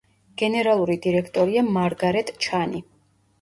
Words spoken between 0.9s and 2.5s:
დირექტორია მარგარეტ